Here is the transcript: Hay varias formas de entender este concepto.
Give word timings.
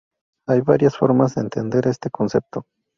Hay 0.47 0.61
varias 0.61 0.97
formas 0.97 1.35
de 1.35 1.41
entender 1.41 1.85
este 1.85 2.09
concepto. 2.09 2.65